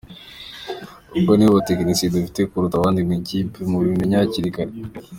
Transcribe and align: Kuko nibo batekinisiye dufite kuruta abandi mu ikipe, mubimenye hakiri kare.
Kuko 1.11 1.31
nibo 1.33 1.51
batekinisiye 1.57 2.13
dufite 2.15 2.39
kuruta 2.49 2.75
abandi 2.77 2.99
mu 3.07 3.13
ikipe, 3.19 3.59
mubimenye 3.71 4.15
hakiri 4.21 4.55
kare. 4.55 4.73